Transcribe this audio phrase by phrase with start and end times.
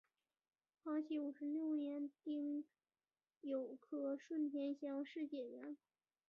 [0.83, 2.65] 康熙五十六年丁
[3.43, 5.77] 酉科顺天乡试解元。